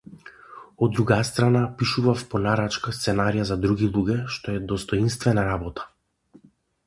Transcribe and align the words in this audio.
Од 0.85 0.91
друга 0.93 1.17
страна, 1.29 1.59
пишував 1.81 2.23
по 2.31 2.39
нарачка 2.45 2.93
сценарија 3.01 3.45
за 3.51 3.57
други 3.65 3.89
луѓе, 3.97 4.17
што 4.37 4.55
е 4.57 4.63
достоинствена 4.71 5.47
работа. 5.53 5.89